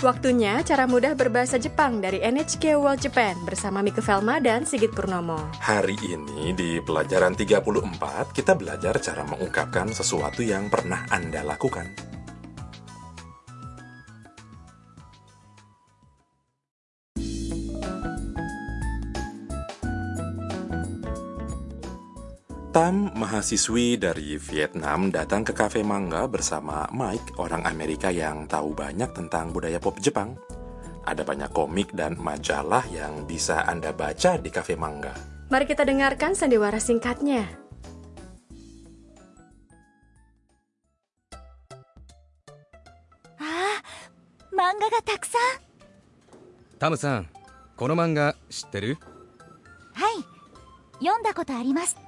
[0.00, 5.36] Waktunya cara mudah berbahasa Jepang dari NHK World Japan bersama Mika Velma dan Sigit Purnomo.
[5.60, 12.19] Hari ini di pelajaran 34 kita belajar cara mengungkapkan sesuatu yang pernah Anda lakukan.
[22.75, 29.15] Tam, mahasiswi dari Vietnam, datang ke kafe manga bersama Mike, orang Amerika yang tahu banyak
[29.15, 30.35] tentang budaya pop Jepang.
[31.07, 35.15] Ada banyak komik dan majalah yang bisa Anda baca di kafe manga.
[35.47, 37.65] Mari kita dengarkan sandiwara singkatnya.
[44.55, 45.41] 漫画がたくさん
[46.79, 47.29] タムさん
[47.75, 48.97] この漫画知ってる
[49.93, 50.23] はい
[51.03, 51.98] 読んだことあります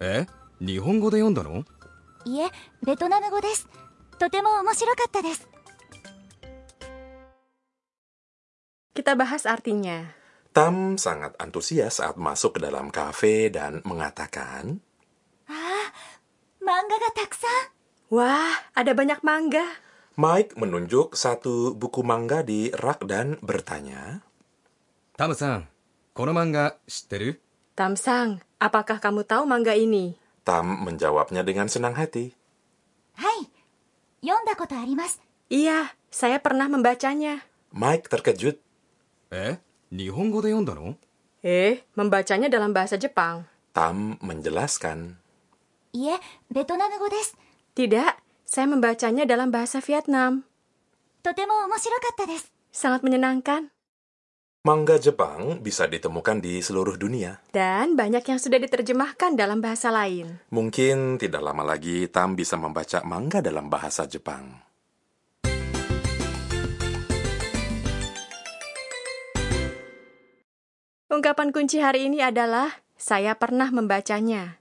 [0.00, 0.26] え
[0.60, 1.64] 日本語で読んだの
[2.24, 2.48] いえ
[2.84, 3.68] ベトナム語です
[4.18, 5.48] とても面白かったです
[8.90, 10.12] Kita bahas artinya.
[10.52, 14.82] Tam sangat antusias saat masuk ke dalam kafe dan mengatakan,
[16.60, 19.62] 漫画がたくさん Wah, ada banyak mangga.
[20.18, 24.20] Mike menunjuk satu buku manga di rak dan bertanya,
[25.16, 25.68] タムさん
[26.12, 27.40] この漫画知ってる
[27.75, 30.15] Tamsang, apakah kamu tahu mangga ini?
[30.47, 32.31] Tam menjawabnya dengan senang hati.
[33.19, 33.51] Hai,
[34.23, 35.19] yonda koto arimasu.
[35.51, 37.43] Iya, saya pernah membacanya.
[37.75, 38.63] Mike terkejut.
[39.27, 39.59] Eh,
[39.91, 40.95] Nihongo de yonda no?
[41.43, 43.43] Eh, membacanya dalam bahasa Jepang.
[43.75, 45.19] Tam menjelaskan.
[45.91, 46.15] Iya,
[46.47, 47.35] Vietnam go desu.
[47.75, 48.15] Tidak,
[48.47, 50.47] saya membacanya dalam bahasa Vietnam.
[51.19, 52.47] Totemo omoshiro desu.
[52.71, 53.74] Sangat menyenangkan.
[54.65, 57.37] Mangga Jepang bisa ditemukan di seluruh dunia.
[57.53, 60.41] Dan banyak yang sudah diterjemahkan dalam bahasa lain.
[60.49, 64.57] Mungkin tidak lama lagi Tam bisa membaca mangga dalam bahasa Jepang.
[71.13, 74.57] Ungkapan kunci hari ini adalah saya pernah membacanya.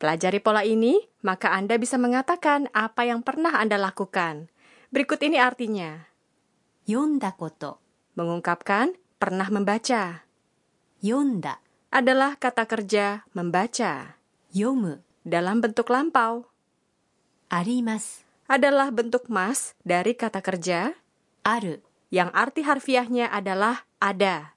[0.00, 4.48] Pelajari pola ini, maka Anda bisa mengatakan apa yang pernah Anda lakukan.
[4.88, 6.13] Berikut ini artinya.
[6.84, 7.80] Yonda koto
[8.12, 10.28] mengungkapkan pernah membaca.
[11.00, 11.56] Yonda
[11.88, 14.20] adalah kata kerja membaca.
[14.52, 16.44] Yomu dalam bentuk lampau.
[17.48, 20.92] Arimas adalah bentuk mas dari kata kerja
[21.40, 21.80] aru
[22.12, 24.52] yang arti harfiahnya adalah ada.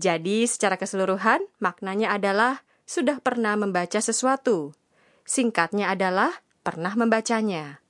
[0.00, 4.72] Jadi secara keseluruhan maknanya adalah sudah pernah membaca sesuatu.
[5.28, 7.84] Singkatnya adalah pernah membacanya.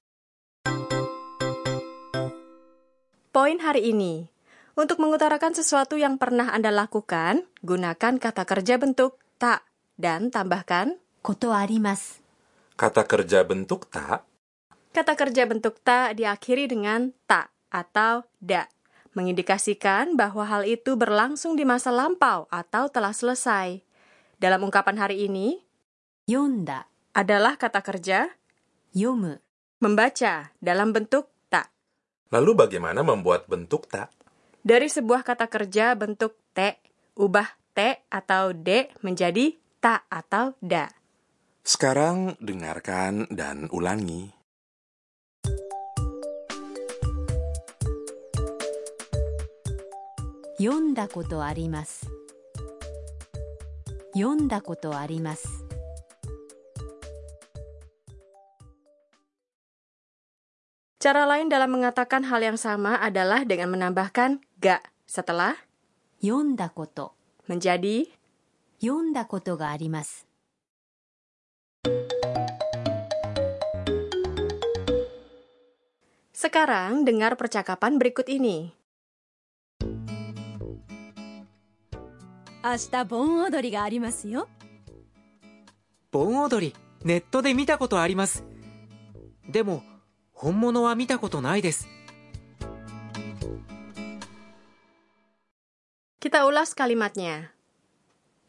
[3.36, 4.32] poin hari ini.
[4.80, 9.60] Untuk mengutarakan sesuatu yang pernah Anda lakukan, gunakan kata kerja bentuk tak
[10.00, 12.24] dan tambahkan koto arimas.
[12.80, 14.24] Kata kerja bentuk tak.
[14.96, 18.64] Kata kerja bentuk tak diakhiri dengan tak atau da,
[19.12, 23.84] mengindikasikan bahwa hal itu berlangsung di masa lampau atau telah selesai.
[24.40, 25.60] Dalam ungkapan hari ini,
[26.24, 28.32] yonda adalah kata kerja
[28.96, 29.36] yomu,
[29.84, 31.35] membaca dalam bentuk
[32.34, 34.10] Lalu bagaimana membuat bentuk tak?
[34.66, 36.82] Dari sebuah kata kerja bentuk te,
[37.14, 40.90] ubah te atau de menjadi ta atau da.
[41.62, 44.34] Sekarang dengarkan dan ulangi.
[50.58, 52.10] Yonda koto arimasu.
[54.18, 55.55] Yonda koto arimasu.
[61.01, 65.57] Cara lain dalam mengatakan hal yang sama adalah dengan menambahkan ga setelah
[66.21, 67.17] 読んだこと
[67.49, 68.05] menjadi
[68.79, 70.27] 読んだことがあります
[76.33, 78.73] Sekarang dengar percakapan berikut ini.
[82.63, 84.47] 明日盆踊りがありますよ
[86.11, 88.43] 盆踊りネットで見たことあります
[89.49, 89.81] でも
[90.35, 91.87] 本物は見たことないです
[96.21, 97.49] Kita ulas kalimatnya.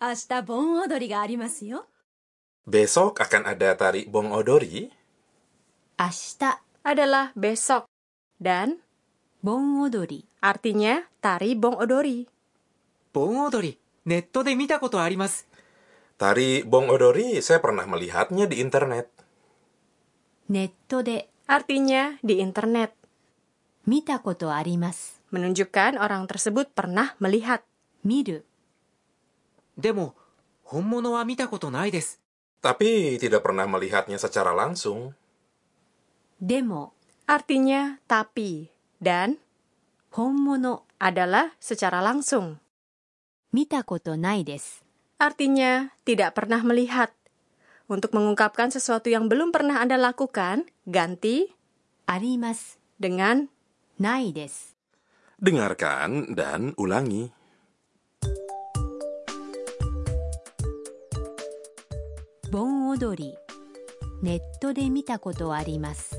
[0.01, 1.87] 明日盆踊りがありますよ
[2.69, 4.91] Besok akan ada tari Bong Odori.
[5.99, 7.87] 明日 adalah besok
[8.43, 8.83] dan
[9.43, 12.27] 盆踊り artinya tari bong odori.
[13.13, 15.47] 盆踊りネットで見たことあります
[16.19, 19.11] Tari Bong Odori saya pernah melihatnya di internet.
[20.49, 22.92] ネットで Artinya di internet.
[23.88, 25.24] Mita koto arimasu.
[25.32, 27.64] Menunjukkan orang tersebut pernah melihat.
[28.04, 28.44] Miru.
[29.76, 30.16] Demo,
[30.72, 32.20] honmono wa mita koto nai desu.
[32.60, 35.16] Tapi tidak pernah melihatnya secara langsung.
[36.36, 36.94] Demo
[37.28, 38.68] artinya tapi
[39.00, 39.40] dan
[40.16, 42.60] honmono adalah secara langsung.
[43.56, 44.84] Mita koto nai desu.
[45.18, 47.17] Artinya tidak pernah melihat.
[47.91, 51.53] Untuk mengungkapkan sesuatu yang belum pernah Anda lakukan, ganti
[52.07, 52.79] あります。
[53.01, 53.49] dengan
[53.99, 54.77] ないです。
[55.43, 57.31] Dengarkan dan ulangi.
[62.51, 63.37] 盆踊り。
[64.23, 66.17] ネットで見たことあります。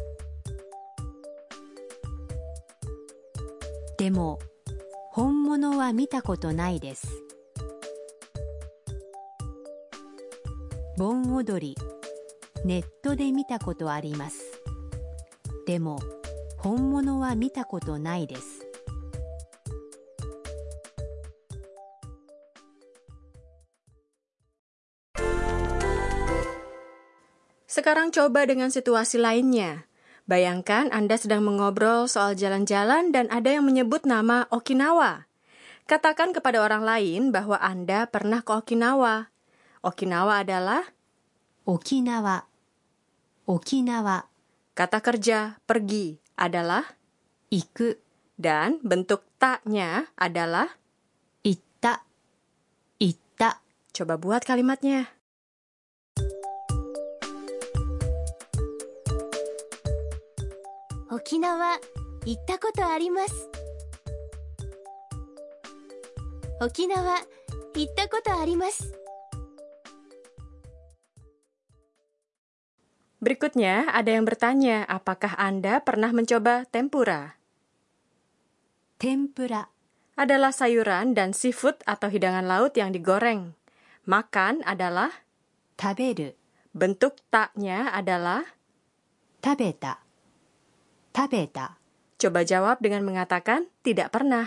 [3.98, 4.40] でも、
[5.12, 7.08] 本物は見たことないです。
[10.98, 11.76] 盆踊り。
[12.64, 14.40] ネットで見たことあります。
[15.68, 16.00] でも、
[16.58, 18.64] 本物は見たことないです。
[27.68, 29.90] Sekarang coba dengan situasi lainnya.
[30.24, 35.28] Bayangkan Anda sedang mengobrol soal jalan-jalan dan ada yang menyebut nama Okinawa.
[35.84, 39.34] Katakan kepada orang lain bahwa Anda pernah ke Okinawa.
[39.84, 40.84] Okinawa adalah
[41.66, 42.46] 沖縄。
[43.48, 44.26] 沖縄。
[44.74, 46.84] kata kerja pergi adalah
[47.52, 48.02] 行く。
[48.40, 50.74] dan bentuk taknya adalah
[51.44, 52.04] 行った。
[53.00, 53.62] 行った。
[53.94, 55.14] coba buat kalimatnya.
[61.14, 61.78] 沖縄
[62.26, 63.48] 行ったことあります
[66.60, 67.20] 沖縄
[67.76, 68.96] 行ったことあります
[73.19, 77.35] Berikutnya, ada yang bertanya, apakah Anda pernah mencoba tempura?
[78.95, 79.67] Tempura
[80.15, 83.59] adalah sayuran dan seafood atau hidangan laut yang digoreng.
[84.07, 85.11] Makan adalah
[85.75, 86.31] taberu.
[86.71, 88.47] Bentuk taknya adalah
[89.43, 89.99] tabeta.
[91.11, 91.75] Tabeta.
[92.23, 94.47] Coba jawab dengan mengatakan tidak pernah.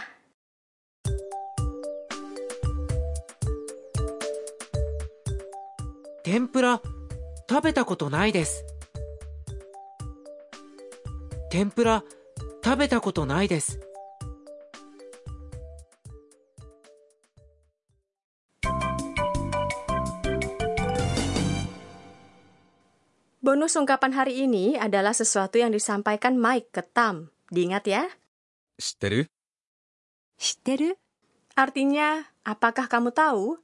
[6.23, 7.00] Tempura
[7.50, 8.64] 食べたことないです
[11.50, 12.04] 天ぷら
[12.64, 13.80] 食べたことないです
[23.46, 27.30] Bonus ungkapan hari ini adalah sesuatu yang disampaikan Mike ke Tam.
[27.46, 28.10] Diingat ya?
[28.76, 29.30] 知ってる
[30.36, 30.98] 知ってる
[31.54, 33.56] Artinya, apakah kamu tahu?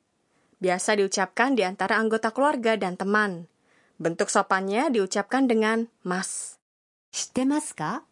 [0.63, 3.51] Biasa diucapkan di antara anggota keluarga dan teman.
[3.98, 6.62] Bentuk sopannya diucapkan dengan mas.
[7.10, 8.06] Shitemasu ka?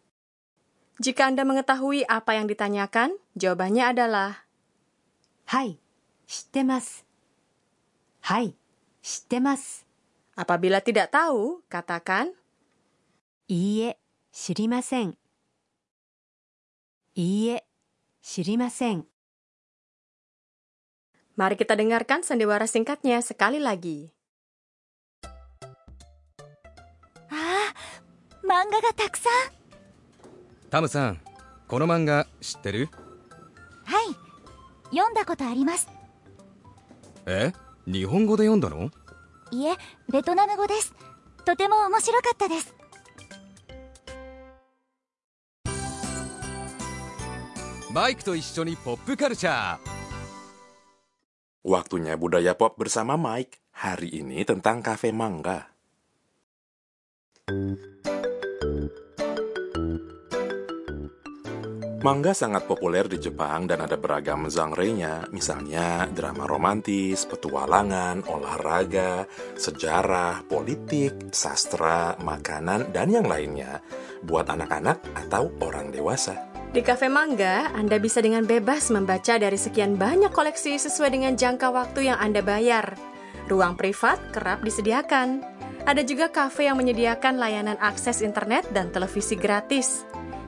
[0.98, 4.46] Jika Anda mengetahui apa yang ditanyakan, jawabannya adalah
[5.46, 5.78] Hai,
[6.26, 7.06] shitemas.
[8.26, 8.58] Hai,
[8.98, 9.86] shitemas.
[10.34, 12.34] Apabila tidak tahu, katakan
[13.46, 13.94] Iie,
[14.34, 15.14] shirimasen.
[17.14, 17.62] Iie,
[18.18, 19.06] shirimasen.
[21.38, 24.15] Mari kita dengarkan sandiwara singkatnya sekali lagi.
[28.56, 29.32] 漫画がたくさん。
[30.70, 31.20] タムさん
[31.68, 32.88] この漫画知ってる？
[33.84, 34.06] はい。
[34.96, 35.90] 読んだことあります。
[37.26, 37.52] え？
[37.86, 38.90] 日本語で読んだの？
[39.50, 39.76] いえ
[40.10, 40.94] ベトナム語です。
[41.44, 42.74] とても面白かったです。
[47.92, 49.78] マイクと一緒にポップカルチャー。
[51.62, 53.60] Waktunya budaya pop bersama Mike.
[53.72, 55.75] Hari ini tentang kafe mangga.
[62.06, 69.26] Mangga sangat populer di Jepang dan ada beragam genre-nya, misalnya drama romantis, petualangan, olahraga,
[69.58, 73.82] sejarah, politik, sastra, makanan, dan yang lainnya
[74.22, 76.46] buat anak-anak atau orang dewasa.
[76.70, 81.74] Di Cafe Mangga, Anda bisa dengan bebas membaca dari sekian banyak koleksi sesuai dengan jangka
[81.74, 82.94] waktu yang Anda bayar.
[83.50, 85.42] Ruang privat kerap disediakan.
[85.82, 90.06] Ada juga kafe yang menyediakan layanan akses internet dan televisi gratis.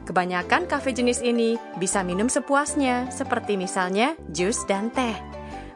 [0.09, 5.13] Kebanyakan kafe jenis ini bisa minum sepuasnya, seperti misalnya jus dan teh.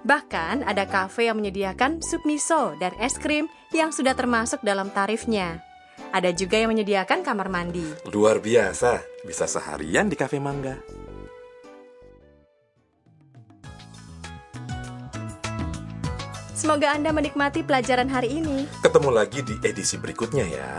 [0.08, 3.44] Bahkan ada kafe yang menyediakan sup miso dan es krim
[3.76, 5.60] yang sudah termasuk dalam tarifnya.
[6.16, 7.84] Ada juga yang menyediakan kamar mandi.
[8.08, 10.80] Luar biasa, bisa seharian di kafe mangga.
[16.56, 18.64] Semoga Anda menikmati pelajaran hari ini.
[18.80, 20.72] Ketemu lagi di edisi berikutnya ya.